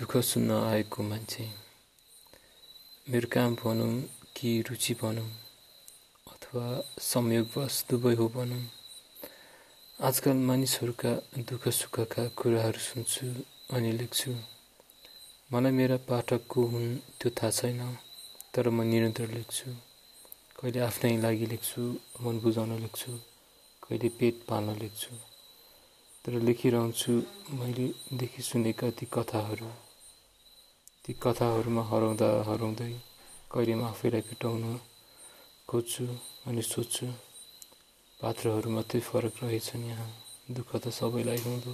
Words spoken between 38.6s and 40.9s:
मात्रै फरक रहेछन् यहाँ दुःख त